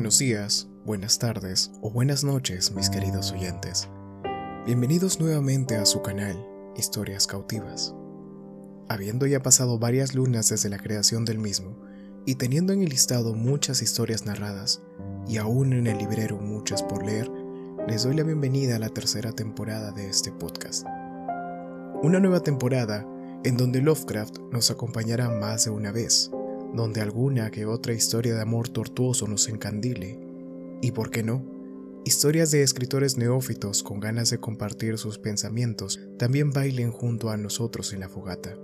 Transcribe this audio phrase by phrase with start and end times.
[0.00, 3.86] Buenos días, buenas tardes o buenas noches, mis queridos oyentes.
[4.64, 6.42] Bienvenidos nuevamente a su canal,
[6.74, 7.94] Historias Cautivas.
[8.88, 11.76] Habiendo ya pasado varias lunas desde la creación del mismo,
[12.24, 14.80] y teniendo en el listado muchas historias narradas,
[15.28, 17.30] y aún en el librero muchas por leer,
[17.86, 20.86] les doy la bienvenida a la tercera temporada de este podcast.
[22.02, 23.06] Una nueva temporada
[23.44, 26.30] en donde Lovecraft nos acompañará más de una vez,
[26.74, 30.18] donde alguna que otra historia de amor tortuoso nos encandile,
[30.82, 31.44] y por qué no,
[32.04, 37.92] historias de escritores neófitos con ganas de compartir sus pensamientos también bailen junto a nosotros
[37.92, 38.56] en la fogata.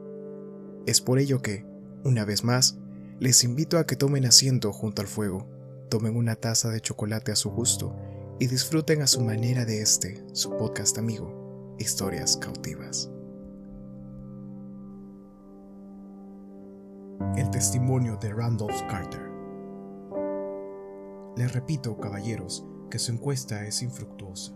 [0.87, 1.66] Es por ello que,
[2.05, 2.79] una vez más,
[3.19, 5.48] les invito a que tomen asiento junto al fuego,
[5.88, 7.96] tomen una taza de chocolate a su gusto
[8.38, 13.10] y disfruten a su manera de este, su podcast amigo, Historias Cautivas.
[17.36, 19.30] El testimonio de Randolph Carter.
[21.36, 24.52] Les repito, caballeros, que su encuesta es infructuosa.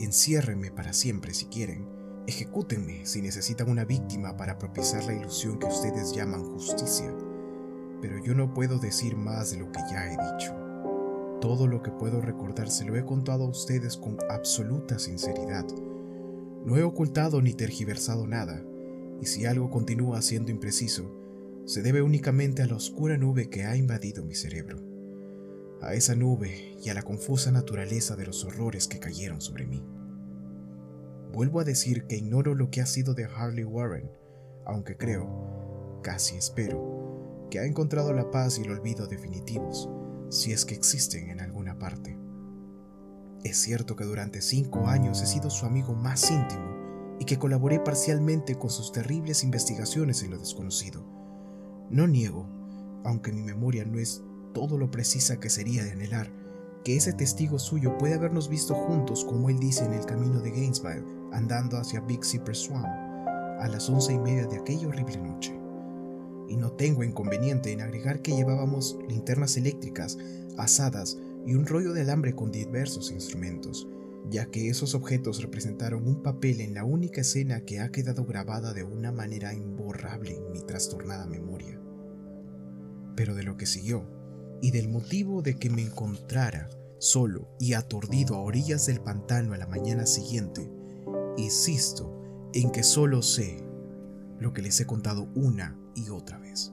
[0.00, 1.88] Enciérrenme para siempre si quieren,
[2.26, 7.12] ejecútenme si necesitan una víctima para propiciar la ilusión que ustedes llaman justicia
[8.02, 10.52] pero yo no puedo decir más de lo que ya he dicho.
[11.40, 15.64] Todo lo que puedo recordar se lo he contado a ustedes con absoluta sinceridad.
[16.64, 18.60] No he ocultado ni tergiversado nada,
[19.20, 21.14] y si algo continúa siendo impreciso,
[21.64, 24.78] se debe únicamente a la oscura nube que ha invadido mi cerebro,
[25.80, 29.84] a esa nube y a la confusa naturaleza de los horrores que cayeron sobre mí.
[31.32, 34.10] Vuelvo a decir que ignoro lo que ha sido de Harley Warren,
[34.66, 39.88] aunque creo, casi espero, que ha encontrado la paz y el olvido definitivos,
[40.30, 42.18] si es que existen en alguna parte.
[43.44, 47.80] Es cierto que durante cinco años he sido su amigo más íntimo y que colaboré
[47.80, 51.21] parcialmente con sus terribles investigaciones en lo desconocido.
[51.92, 52.48] No niego,
[53.04, 56.32] aunque mi memoria no es todo lo precisa que sería de anhelar,
[56.84, 60.50] que ese testigo suyo puede habernos visto juntos, como él dice en el camino de
[60.50, 65.62] Gainesville, andando hacia Big Zipper Swamp, a las once y media de aquella horrible noche
[66.52, 70.18] y no tengo inconveniente en agregar que llevábamos linternas eléctricas,
[70.58, 73.88] asadas y un rollo de alambre con diversos instrumentos,
[74.28, 78.74] ya que esos objetos representaron un papel en la única escena que ha quedado grabada
[78.74, 81.81] de una manera imborrable en mi trastornada memoria.
[83.16, 84.06] Pero de lo que siguió,
[84.60, 86.68] y del motivo de que me encontrara
[86.98, 90.70] solo y aturdido a orillas del pantano a la mañana siguiente,
[91.36, 93.64] insisto en que solo sé
[94.38, 96.72] lo que les he contado una y otra vez.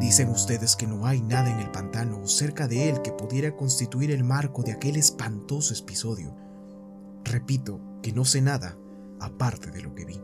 [0.00, 3.54] Dicen ustedes que no hay nada en el pantano o cerca de él que pudiera
[3.54, 6.34] constituir el marco de aquel espantoso episodio.
[7.24, 8.78] Repito que no sé nada
[9.20, 10.20] aparte de lo que vi.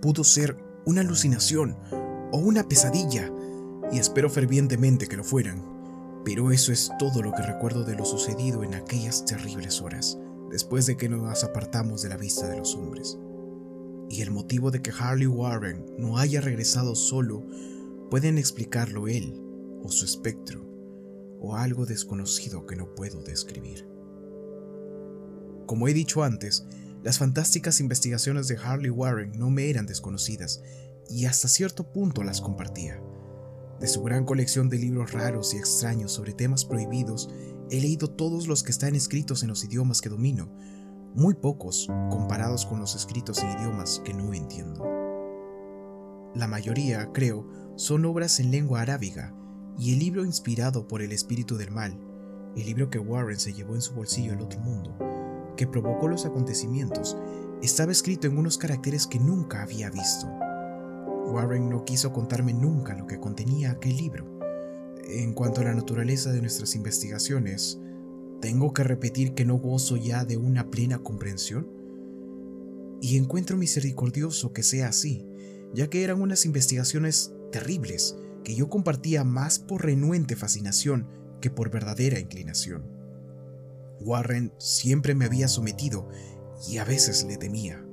[0.00, 0.56] Pudo ser
[0.86, 1.76] una alucinación
[2.32, 3.30] o una pesadilla,
[3.92, 5.64] y espero fervientemente que lo fueran,
[6.24, 10.18] pero eso es todo lo que recuerdo de lo sucedido en aquellas terribles horas,
[10.50, 13.18] después de que nos apartamos de la vista de los hombres
[14.10, 17.46] y el motivo de que Harley Warren no haya regresado solo
[18.10, 19.40] pueden explicarlo él
[19.84, 20.66] o su espectro
[21.40, 23.86] o algo desconocido que no puedo describir.
[25.66, 26.66] Como he dicho antes,
[27.04, 30.60] las fantásticas investigaciones de Harley Warren no me eran desconocidas
[31.08, 33.00] y hasta cierto punto las compartía.
[33.80, 37.30] De su gran colección de libros raros y extraños sobre temas prohibidos,
[37.70, 40.52] he leído todos los que están escritos en los idiomas que domino,
[41.14, 44.84] muy pocos comparados con los escritos en idiomas que no entiendo.
[46.34, 49.34] La mayoría, creo, son obras en lengua arábiga
[49.78, 51.98] y el libro inspirado por el espíritu del mal,
[52.56, 54.94] el libro que Warren se llevó en su bolsillo al otro mundo,
[55.56, 57.16] que provocó los acontecimientos,
[57.62, 60.28] estaba escrito en unos caracteres que nunca había visto.
[61.30, 64.40] Warren no quiso contarme nunca lo que contenía aquel libro.
[65.04, 67.80] En cuanto a la naturaleza de nuestras investigaciones,
[68.40, 71.68] ¿Tengo que repetir que no gozo ya de una plena comprensión?
[73.02, 75.26] Y encuentro misericordioso que sea así,
[75.74, 81.06] ya que eran unas investigaciones terribles que yo compartía más por renuente fascinación
[81.42, 82.90] que por verdadera inclinación.
[84.00, 86.08] Warren siempre me había sometido
[86.66, 87.84] y a veces le temía.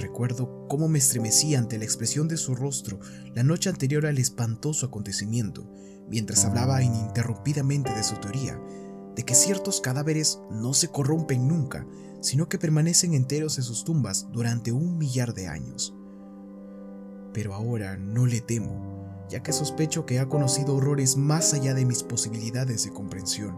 [0.00, 3.00] Recuerdo cómo me estremecía ante la expresión de su rostro
[3.34, 5.70] la noche anterior al espantoso acontecimiento,
[6.08, 8.58] mientras hablaba ininterrumpidamente de su teoría
[9.14, 11.86] de que ciertos cadáveres no se corrompen nunca,
[12.22, 15.94] sino que permanecen enteros en sus tumbas durante un millar de años.
[17.34, 21.84] Pero ahora no le temo, ya que sospecho que ha conocido horrores más allá de
[21.84, 23.54] mis posibilidades de comprensión.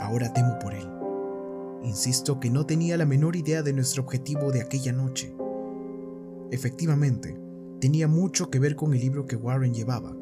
[0.00, 0.95] Ahora temo por él.
[1.82, 5.34] Insisto que no tenía la menor idea de nuestro objetivo de aquella noche.
[6.50, 7.38] Efectivamente,
[7.80, 10.16] tenía mucho que ver con el libro que Warren llevaba,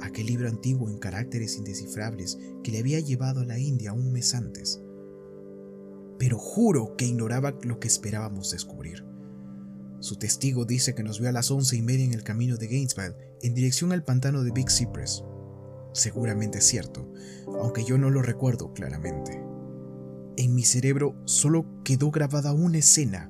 [0.00, 4.34] aquel libro antiguo en caracteres indescifrables que le había llevado a la India un mes
[4.34, 4.80] antes.
[6.18, 9.04] Pero juro que ignoraba lo que esperábamos descubrir.
[10.00, 12.68] Su testigo dice que nos vio a las once y media en el camino de
[12.68, 15.24] Gainesville en dirección al pantano de Big Cypress.
[15.92, 17.10] Seguramente es cierto,
[17.60, 19.47] aunque yo no lo recuerdo claramente.
[20.38, 23.28] En mi cerebro solo quedó grabada una escena,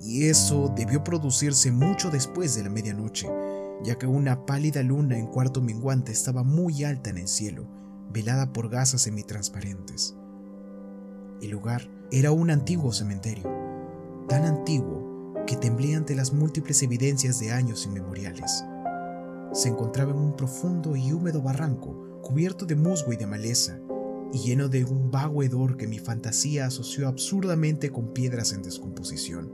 [0.00, 3.28] y eso debió producirse mucho después de la medianoche,
[3.84, 7.68] ya que una pálida luna en cuarto menguante estaba muy alta en el cielo,
[8.10, 10.16] velada por gasas semitransparentes.
[11.42, 13.44] El lugar era un antiguo cementerio,
[14.26, 18.64] tan antiguo que temblé ante las múltiples evidencias de años inmemoriales.
[19.52, 23.78] Se encontraba en un profundo y húmedo barranco, cubierto de musgo y de maleza,
[24.32, 29.52] y lleno de un vago hedor que mi fantasía asoció absurdamente con piedras en descomposición.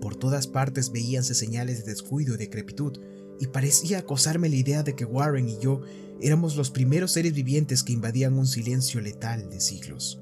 [0.00, 2.98] Por todas partes veíanse señales de descuido y decrepitud,
[3.40, 5.80] y parecía acosarme la idea de que Warren y yo
[6.20, 10.20] éramos los primeros seres vivientes que invadían un silencio letal de siglos.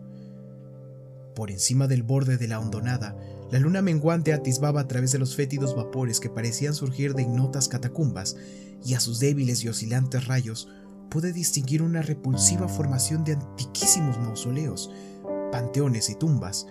[1.35, 3.17] Por encima del borde de la hondonada,
[3.51, 7.69] la luna menguante atisbaba a través de los fétidos vapores que parecían surgir de ignotas
[7.69, 8.37] catacumbas,
[8.85, 10.69] y a sus débiles y oscilantes rayos
[11.11, 14.91] pude distinguir una repulsiva formación de antiquísimos mausoleos,
[15.51, 16.67] panteones y tumbas,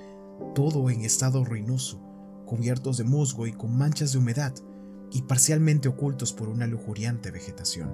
[0.55, 1.99] todo en estado ruinoso,
[2.45, 4.53] cubiertos de musgo y con manchas de humedad,
[5.11, 7.89] y parcialmente ocultos por una lujuriante vegetación.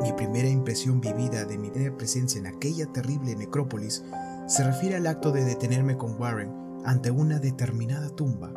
[0.00, 4.02] Mi primera impresión vivida de mi presencia en aquella terrible necrópolis
[4.46, 6.52] se refiere al acto de detenerme con Warren
[6.84, 8.54] ante una determinada tumba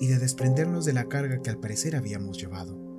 [0.00, 2.89] y de desprendernos de la carga que al parecer habíamos llevado.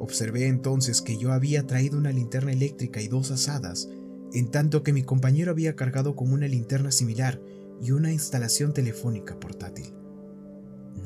[0.00, 3.86] Observé entonces que yo había traído una linterna eléctrica y dos asadas,
[4.32, 7.38] en tanto que mi compañero había cargado con una linterna similar
[7.82, 9.92] y una instalación telefónica portátil.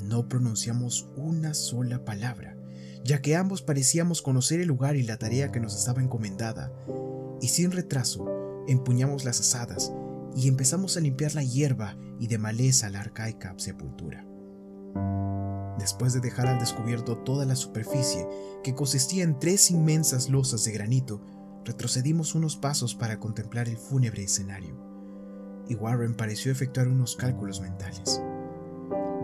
[0.05, 2.57] No pronunciamos una sola palabra,
[3.03, 6.73] ya que ambos parecíamos conocer el lugar y la tarea que nos estaba encomendada,
[7.41, 9.93] y sin retraso empuñamos las asadas
[10.37, 14.25] y empezamos a limpiar la hierba y de maleza la arcaica sepultura.
[15.79, 18.27] Después de dejar al descubierto toda la superficie,
[18.63, 21.21] que consistía en tres inmensas losas de granito,
[21.65, 24.95] retrocedimos unos pasos para contemplar el fúnebre escenario
[25.69, 28.23] y Warren pareció efectuar unos cálculos mentales.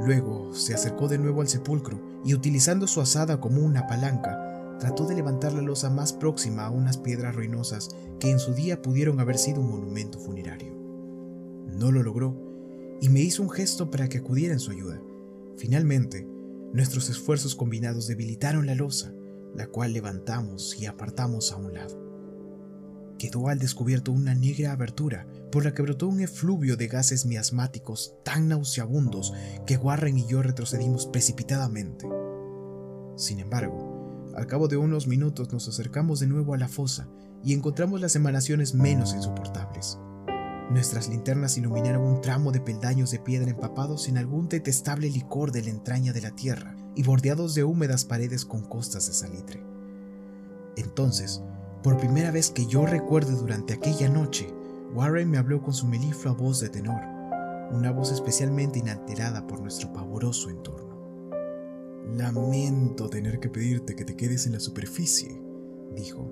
[0.05, 5.07] Luego se acercó de nuevo al sepulcro y utilizando su asada como una palanca, trató
[5.07, 9.21] de levantar la losa más próxima a unas piedras ruinosas que en su día pudieron
[9.21, 10.75] haber sido un monumento funerario.
[11.67, 12.35] No lo logró
[13.01, 15.01] y me hizo un gesto para que acudiera en su ayuda.
[15.57, 16.27] Finalmente,
[16.73, 19.13] nuestros esfuerzos combinados debilitaron la losa,
[19.55, 22.11] la cual levantamos y apartamos a un lado
[23.21, 28.15] quedó al descubierto una negra abertura por la que brotó un efluvio de gases miasmáticos
[28.25, 29.35] tan nauseabundos
[29.67, 32.09] que Warren y yo retrocedimos precipitadamente.
[33.17, 37.11] Sin embargo, al cabo de unos minutos nos acercamos de nuevo a la fosa
[37.45, 39.99] y encontramos las emanaciones menos insoportables.
[40.71, 45.63] Nuestras linternas iluminaron un tramo de peldaños de piedra empapados en algún detestable licor de
[45.63, 49.65] la entraña de la tierra y bordeados de húmedas paredes con costas de salitre.
[50.77, 51.43] Entonces,
[51.83, 54.55] por primera vez que yo recuerde durante aquella noche,
[54.95, 57.01] Warren me habló con su meliflua voz de tenor,
[57.73, 60.91] una voz especialmente inalterada por nuestro pavoroso entorno.
[62.15, 65.43] Lamento tener que pedirte que te quedes en la superficie,
[65.97, 66.30] dijo,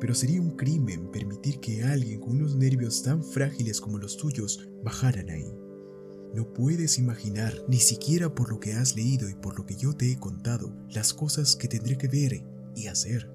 [0.00, 4.68] pero sería un crimen permitir que alguien con unos nervios tan frágiles como los tuyos
[4.82, 5.52] bajaran ahí.
[6.34, 9.94] No puedes imaginar, ni siquiera por lo que has leído y por lo que yo
[9.94, 13.30] te he contado, las cosas que tendré que ver y hacer.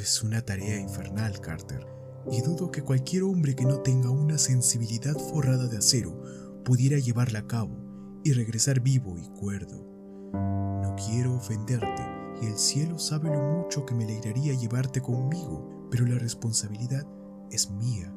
[0.00, 1.86] Es una tarea infernal, Carter,
[2.30, 6.22] y dudo que cualquier hombre que no tenga una sensibilidad forrada de acero
[6.64, 9.84] pudiera llevarla a cabo y regresar vivo y cuerdo.
[10.32, 12.02] No quiero ofenderte,
[12.40, 17.06] y el cielo sabe lo mucho que me alegraría llevarte conmigo, pero la responsabilidad
[17.50, 18.12] es mía,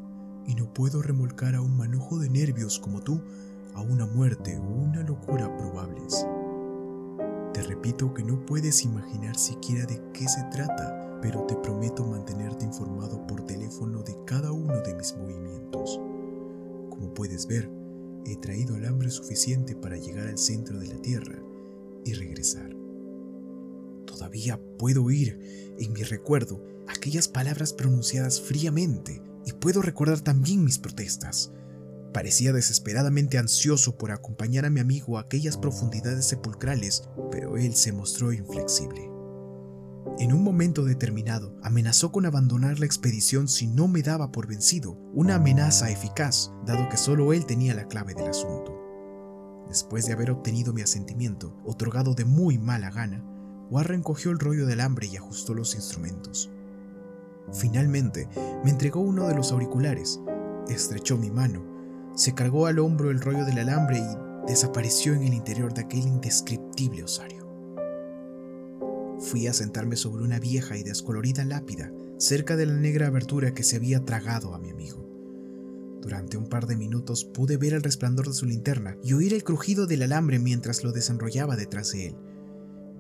[0.46, 3.22] y no puedo remolcar a un manojo de nervios como tú
[3.76, 6.26] a una muerte o una locura probables.
[7.54, 12.66] Te repito que no puedes imaginar siquiera de qué se trata pero te prometo mantenerte
[12.66, 16.00] informado por teléfono de cada uno de mis movimientos.
[16.90, 17.70] Como puedes ver,
[18.26, 21.40] he traído el hambre suficiente para llegar al centro de la Tierra
[22.06, 22.79] y regresar.
[24.20, 25.40] Todavía puedo oír
[25.80, 31.54] en mi recuerdo aquellas palabras pronunciadas fríamente y puedo recordar también mis protestas.
[32.14, 37.94] Parecía desesperadamente ansioso por acompañar a mi amigo a aquellas profundidades sepulcrales, pero él se
[37.94, 39.10] mostró inflexible.
[40.20, 44.98] En un momento determinado, amenazó con abandonar la expedición si no me daba por vencido,
[45.14, 48.76] una amenaza eficaz, dado que solo él tenía la clave del asunto.
[49.70, 53.24] Después de haber obtenido mi asentimiento, otorgado de muy mala gana,
[53.70, 56.50] Warren cogió el rollo de alambre y ajustó los instrumentos.
[57.54, 58.28] Finalmente,
[58.64, 60.20] me entregó uno de los auriculares,
[60.68, 61.64] estrechó mi mano,
[62.16, 66.02] se cargó al hombro el rollo del alambre y desapareció en el interior de aquel
[66.02, 67.48] indescriptible osario.
[69.20, 73.64] Fui a sentarme sobre una vieja y descolorida lápida cerca de la negra abertura que
[73.64, 75.06] se había tragado a mi amigo.
[76.02, 79.44] Durante un par de minutos pude ver el resplandor de su linterna y oír el
[79.44, 82.16] crujido del alambre mientras lo desenrollaba detrás de él.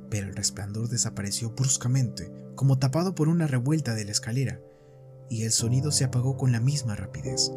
[0.09, 4.59] Pero el resplandor desapareció bruscamente, como tapado por una revuelta de la escalera,
[5.29, 7.51] y el sonido se apagó con la misma rapidez.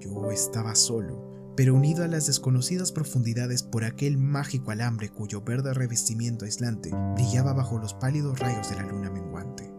[0.00, 5.74] Yo estaba solo, pero unido a las desconocidas profundidades por aquel mágico alambre cuyo verde
[5.74, 9.72] revestimiento aislante brillaba bajo los pálidos rayos de la luna menguante.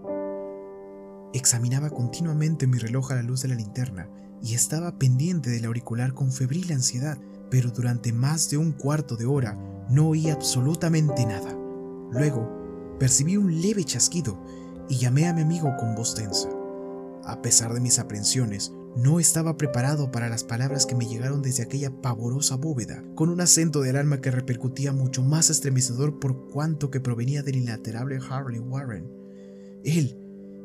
[1.33, 4.09] Examinaba continuamente mi reloj a la luz de la linterna
[4.41, 7.17] y estaba pendiente del auricular con febril ansiedad,
[7.49, 9.57] pero durante más de un cuarto de hora
[9.89, 11.58] no oí absolutamente nada.
[12.11, 14.37] Luego, percibí un leve chasquido
[14.89, 16.49] y llamé a mi amigo con voz tensa.
[17.23, 21.63] A pesar de mis aprensiones, no estaba preparado para las palabras que me llegaron desde
[21.63, 26.89] aquella pavorosa bóveda, con un acento del alma que repercutía mucho más estremecedor por cuanto
[26.89, 29.07] que provenía del inaterable Harley Warren.
[29.83, 30.17] Él,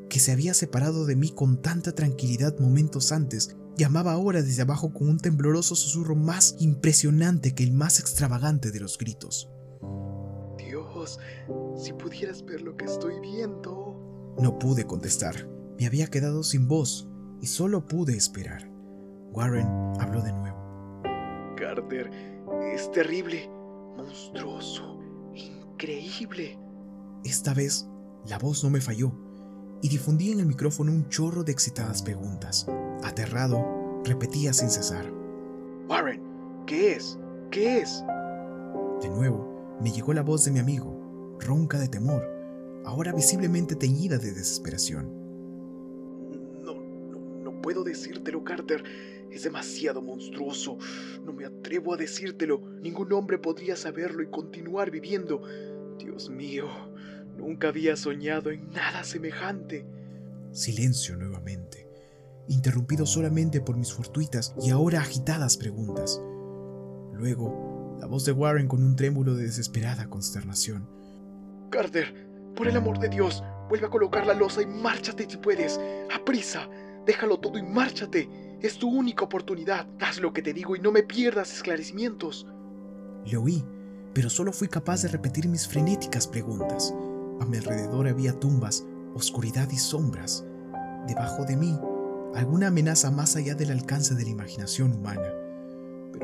[0.08, 4.92] que se había separado de mí con tanta tranquilidad momentos antes, llamaba ahora desde abajo
[4.92, 9.50] con un tembloroso susurro más impresionante que el más extravagante de los gritos.
[11.04, 11.18] Dios,
[11.76, 14.34] si pudieras ver lo que estoy viendo.
[14.38, 15.48] No pude contestar.
[15.78, 17.08] Me había quedado sin voz
[17.40, 18.70] y solo pude esperar.
[19.32, 19.66] Warren
[20.00, 21.02] habló de nuevo.
[21.56, 22.10] Carter,
[22.72, 23.50] es terrible,
[23.96, 24.98] monstruoso,
[25.34, 26.58] increíble.
[27.24, 27.86] Esta vez,
[28.26, 29.12] la voz no me falló
[29.82, 32.66] y difundí en el micrófono un chorro de excitadas preguntas.
[33.02, 35.12] Aterrado, repetía sin cesar.
[35.88, 36.22] Warren,
[36.66, 37.18] ¿qué es?
[37.50, 38.02] ¿Qué es?
[39.02, 42.22] De nuevo, me llegó la voz de mi amigo, ronca de temor,
[42.84, 45.24] ahora visiblemente teñida de desesperación
[47.64, 48.84] puedo decírtelo, Carter.
[49.30, 50.76] Es demasiado monstruoso.
[51.24, 52.60] No me atrevo a decírtelo.
[52.82, 55.40] Ningún hombre podría saberlo y continuar viviendo.
[55.98, 56.66] Dios mío,
[57.38, 59.86] nunca había soñado en nada semejante.
[60.52, 61.88] Silencio nuevamente,
[62.48, 66.20] interrumpido solamente por mis fortuitas y ahora agitadas preguntas.
[67.14, 67.73] Luego,
[68.04, 70.86] la voz de Warren con un trémulo de desesperada consternación.
[71.70, 75.80] Carter, por el amor de Dios, vuelve a colocar la losa y márchate si puedes.
[76.14, 76.68] ¡Aprisa!
[77.06, 78.58] Déjalo todo y márchate.
[78.60, 79.86] Es tu única oportunidad.
[80.00, 82.46] Haz lo que te digo y no me pierdas esclarecimientos.
[83.24, 83.64] Le oí,
[84.12, 86.94] pero solo fui capaz de repetir mis frenéticas preguntas.
[87.40, 88.84] A mi alrededor había tumbas,
[89.14, 90.44] oscuridad y sombras.
[91.08, 91.80] Debajo de mí,
[92.34, 95.43] alguna amenaza más allá del alcance de la imaginación humana.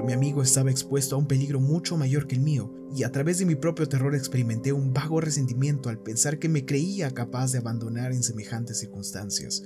[0.00, 3.12] Pero mi amigo estaba expuesto a un peligro mucho mayor que el mío, y a
[3.12, 7.52] través de mi propio terror experimenté un vago resentimiento al pensar que me creía capaz
[7.52, 9.62] de abandonar en semejantes circunstancias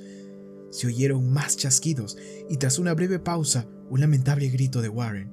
[0.74, 5.30] se oyeron más chasquidos y tras una breve pausa, un lamentable grito de Warren.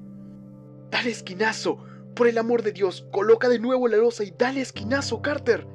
[0.92, 1.80] ¡Dale esquinazo!
[2.16, 5.66] Por el amor de Dios, coloca de nuevo la losa y dale esquinazo, Carter.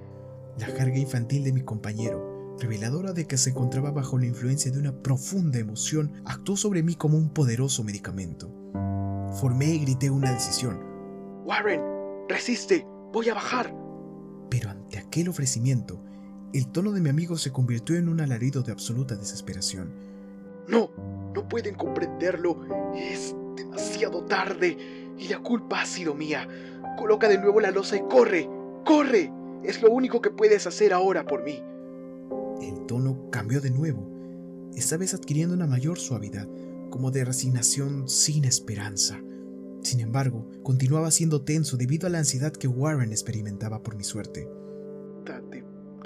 [0.61, 4.79] La carga infantil de mi compañero, reveladora de que se encontraba bajo la influencia de
[4.79, 8.55] una profunda emoción, actuó sobre mí como un poderoso medicamento.
[9.41, 10.81] Formé y grité una decisión.
[11.45, 11.83] Warren,
[12.27, 13.75] resiste, voy a bajar.
[14.49, 16.01] Pero ante aquel ofrecimiento,
[16.55, 19.93] el tono de mi amigo se convirtió en un alarido de absoluta desesperación.
[20.69, 20.91] No,
[21.35, 22.63] no pueden comprenderlo.
[22.95, 26.49] Es demasiado tarde y la culpa ha sido mía.
[26.97, 28.49] Coloca de nuevo la losa y corre,
[28.87, 29.31] corre.
[29.63, 31.63] Es lo único que puedes hacer ahora por mí.
[32.63, 34.09] El tono cambió de nuevo,
[34.75, 36.49] esta vez adquiriendo una mayor suavidad,
[36.91, 39.21] como de resignación sin esperanza.
[39.83, 44.49] Sin embargo, continuaba siendo tenso debido a la ansiedad que Warren experimentaba por mi suerte.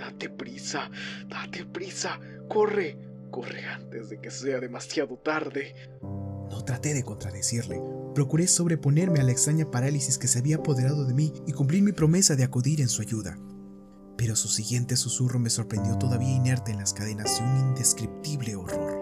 [0.01, 0.91] Date prisa,
[1.29, 2.19] date prisa,
[2.49, 2.99] corre,
[3.31, 5.75] corre antes de que sea demasiado tarde.
[6.03, 7.81] No traté de contradecirle.
[8.15, 11.93] Procuré sobreponerme a la extraña parálisis que se había apoderado de mí y cumplir mi
[11.93, 13.39] promesa de acudir en su ayuda.
[14.17, 19.00] Pero su siguiente susurro me sorprendió todavía inerte en las cadenas de un indescriptible horror.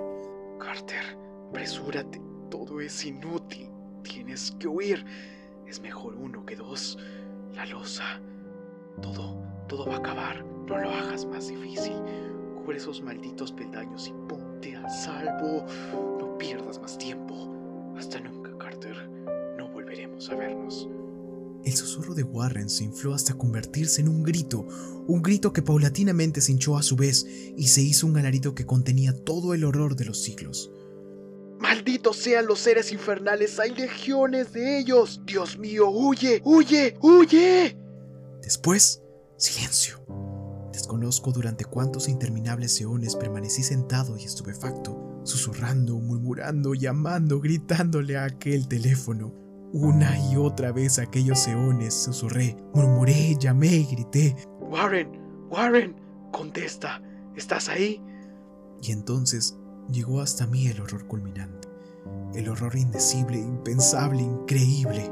[1.48, 3.68] Carter, presúrate, todo es inútil.
[4.02, 5.04] Tienes que huir.
[5.66, 6.98] Es mejor uno que dos.
[7.54, 8.20] La losa.
[9.02, 10.44] Todo, todo va a acabar.
[10.66, 11.94] No lo hagas más difícil.
[12.56, 15.66] Cubre esos malditos peldaños y ponte a salvo.
[16.18, 17.94] No pierdas más tiempo.
[17.96, 19.08] Hasta nunca, Carter.
[19.56, 20.88] No volveremos a vernos.
[21.64, 24.64] El susurro de Warren se infló hasta convertirse en un grito,
[25.08, 27.26] un grito que paulatinamente se hinchó a su vez
[27.56, 30.70] y se hizo un alarido que contenía todo el horror de los siglos.
[31.68, 35.20] Malditos sean los seres infernales, hay legiones de ellos.
[35.26, 37.76] Dios mío, huye, huye, huye.
[38.40, 39.02] Después,
[39.36, 40.00] silencio.
[40.72, 48.66] Desconozco durante cuántos interminables eones permanecí sentado y estupefacto, susurrando, murmurando, llamando, gritándole a aquel
[48.66, 49.34] teléfono.
[49.74, 54.34] Una y otra vez aquellos eones susurré, murmuré, llamé y grité.
[54.58, 55.10] Warren,
[55.50, 55.94] Warren,
[56.32, 57.02] contesta,
[57.36, 58.02] ¿estás ahí?
[58.80, 59.58] Y entonces
[59.90, 61.68] llegó hasta mí el horror culminante,
[62.34, 65.10] el horror indecible, impensable, increíble.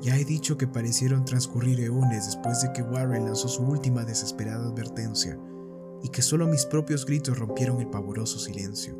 [0.00, 4.68] Ya he dicho que parecieron transcurrir eones después de que Warren lanzó su última desesperada
[4.68, 5.38] advertencia
[6.02, 8.96] y que solo mis propios gritos rompieron el pavoroso silencio.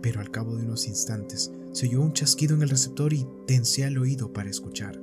[0.00, 3.84] Pero al cabo de unos instantes se oyó un chasquido en el receptor y tensé
[3.84, 5.00] al oído para escuchar.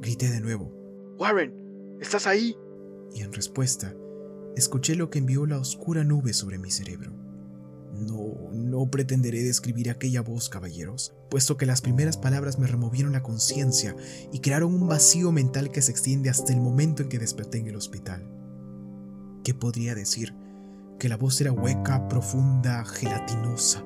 [0.00, 0.72] Grité de nuevo.
[1.18, 2.56] Warren, ¿estás ahí?
[3.12, 3.94] Y en respuesta,
[4.54, 7.23] escuché lo que envió la oscura nube sobre mi cerebro.
[7.94, 13.22] No, no pretenderé describir aquella voz, caballeros, puesto que las primeras palabras me removieron la
[13.22, 13.94] conciencia
[14.32, 17.68] y crearon un vacío mental que se extiende hasta el momento en que desperté en
[17.68, 18.28] el hospital.
[19.44, 20.34] ¿Qué podría decir?
[20.98, 23.84] Que la voz era hueca, profunda, gelatinosa,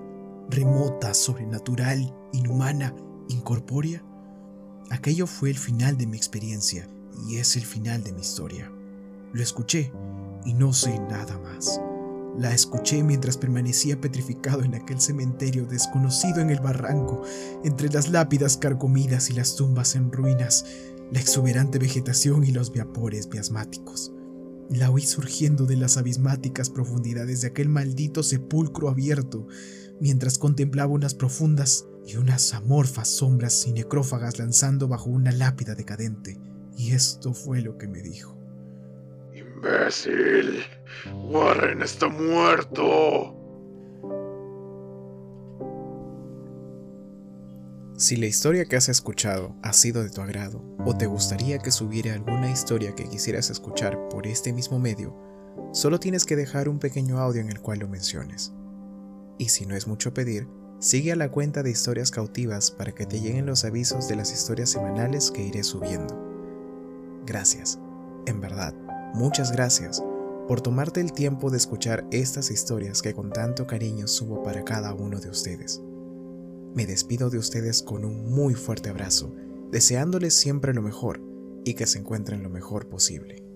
[0.48, 2.94] remota, sobrenatural, inhumana,
[3.28, 4.02] incorpórea.
[4.90, 6.88] Aquello fue el final de mi experiencia
[7.28, 8.70] y es el final de mi historia.
[9.32, 9.92] Lo escuché
[10.44, 11.80] y no sé nada más.
[12.38, 17.22] La escuché mientras permanecía petrificado en aquel cementerio desconocido en el barranco,
[17.64, 20.64] entre las lápidas carcomidas y las tumbas en ruinas,
[21.10, 24.12] la exuberante vegetación y los vapores miasmáticos.
[24.70, 29.48] La oí surgiendo de las abismáticas profundidades de aquel maldito sepulcro abierto,
[30.00, 36.38] mientras contemplaba unas profundas y unas amorfas sombras y necrófagas lanzando bajo una lápida decadente.
[36.76, 38.37] Y esto fue lo que me dijo.
[39.58, 40.62] ¡Imbécil!
[41.30, 43.34] Warren está muerto.
[47.96, 51.72] Si la historia que has escuchado ha sido de tu agrado o te gustaría que
[51.72, 55.16] subiera alguna historia que quisieras escuchar por este mismo medio,
[55.72, 58.52] solo tienes que dejar un pequeño audio en el cual lo menciones.
[59.38, 60.46] Y si no es mucho pedir,
[60.78, 64.32] sigue a la cuenta de historias cautivas para que te lleguen los avisos de las
[64.32, 66.16] historias semanales que iré subiendo.
[67.26, 67.80] Gracias,
[68.26, 68.74] en verdad,
[69.14, 70.02] muchas gracias
[70.46, 74.94] por tomarte el tiempo de escuchar estas historias que con tanto cariño subo para cada
[74.94, 75.82] uno de ustedes.
[76.74, 79.34] Me despido de ustedes con un muy fuerte abrazo,
[79.70, 81.20] deseándoles siempre lo mejor
[81.64, 83.47] y que se encuentren lo mejor posible.